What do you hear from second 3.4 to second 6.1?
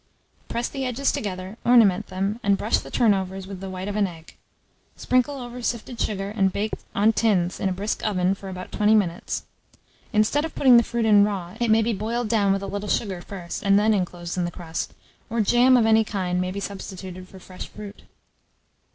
over with the white of an egg; sprinkle over sifted